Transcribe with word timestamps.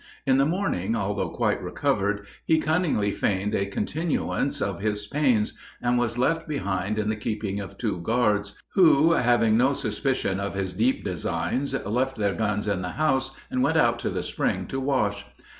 In 0.25 0.39
the 0.39 0.47
morning, 0.47 0.95
although 0.95 1.29
quite 1.29 1.61
recovered, 1.61 2.25
he 2.43 2.59
cunningly 2.59 3.11
feigned 3.11 3.53
a 3.53 3.67
continuance 3.67 4.59
of 4.59 4.79
his 4.79 5.05
pains, 5.05 5.53
and 5.79 5.95
was 5.95 6.17
left 6.17 6.47
behind 6.47 6.97
in 6.97 7.07
the 7.07 7.15
keeping 7.15 7.59
of 7.59 7.77
two 7.77 7.99
guards, 8.01 8.59
who, 8.73 9.11
having 9.11 9.57
no 9.57 9.73
suspicion 9.75 10.39
of 10.39 10.55
his 10.55 10.73
deep 10.73 11.03
designs, 11.05 11.75
left 11.85 12.15
their 12.15 12.33
guns 12.33 12.67
in 12.67 12.81
the 12.81 12.93
house 12.97 13.29
and 13.51 13.61
went 13.61 13.77
out 13.77 13.99
to 13.99 14.09
the 14.09 14.23
spring 14.23 14.65
to 14.69 14.79
wash. 14.79 15.23